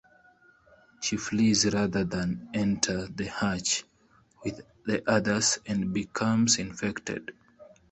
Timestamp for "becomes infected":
5.93-7.33